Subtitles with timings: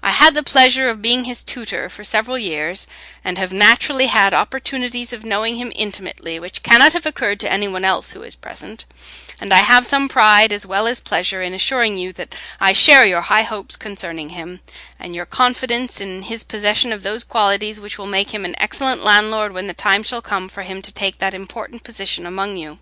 [0.00, 2.86] I had the pleasure of being his tutor for several years,
[3.24, 7.66] and have naturally had opportunities of knowing him intimately which cannot have occurred to any
[7.66, 8.84] one else who is present;
[9.40, 13.04] and I have some pride as well as pleasure in assuring you that I share
[13.06, 14.60] your high hopes concerning him,
[15.00, 19.02] and your confidence in his possession of those qualities which will make him an excellent
[19.02, 22.78] landlord when the time shall come for him to take that important position among you.